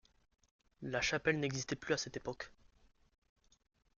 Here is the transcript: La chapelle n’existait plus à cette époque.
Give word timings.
La 0.81 0.99
chapelle 0.99 1.39
n’existait 1.39 1.75
plus 1.75 1.93
à 1.93 1.97
cette 1.97 2.17
époque. 2.17 2.51